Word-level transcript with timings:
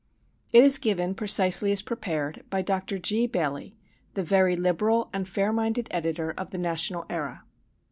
It 0.51 0.63
is 0.63 0.79
given 0.79 1.13
precisely 1.13 1.71
as 1.71 1.83
prepared 1.83 2.43
by 2.49 2.63
Dr. 2.63 2.97
G. 2.97 3.27
Bailey, 3.27 3.75
the 4.15 4.23
very 4.23 4.55
liberal 4.55 5.11
and 5.13 5.29
fair 5.29 5.53
minded 5.53 5.87
editor 5.91 6.31
of 6.31 6.49
the 6.49 6.57
National 6.57 7.05
Era. 7.07 7.43